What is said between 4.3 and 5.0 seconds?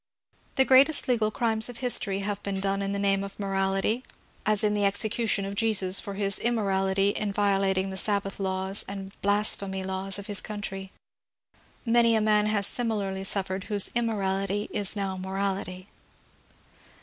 as in the